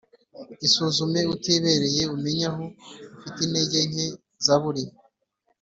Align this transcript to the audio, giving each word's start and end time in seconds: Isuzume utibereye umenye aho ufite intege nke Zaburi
Isuzume 0.65 1.21
utibereye 1.33 2.03
umenye 2.15 2.45
aho 2.51 2.65
ufite 3.21 3.39
intege 3.45 3.79
nke 3.91 4.07
Zaburi 4.45 4.83